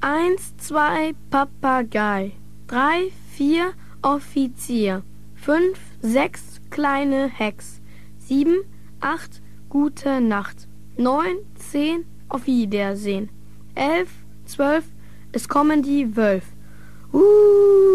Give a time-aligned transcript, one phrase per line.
[0.00, 2.32] Eins, zwei, Papagei.
[2.66, 5.02] Drei, vier, Offizier.
[5.34, 7.80] Fünf, sechs, kleine Hex.
[8.18, 8.58] Sieben,
[9.00, 10.68] acht, gute Nacht.
[10.96, 13.30] Neun, zehn, auf Wiedersehen.
[13.74, 14.10] Elf,
[14.44, 14.84] zwölf,
[15.32, 16.44] es kommen die Wölf.
[17.12, 17.85] Uh!